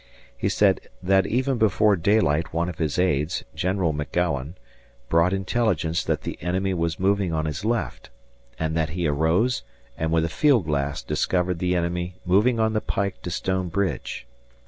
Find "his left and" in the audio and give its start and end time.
7.45-8.75